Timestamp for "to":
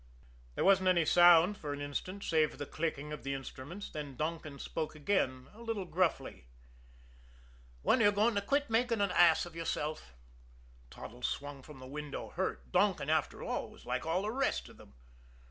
8.33-8.41